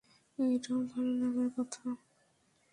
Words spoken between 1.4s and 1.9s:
কথা।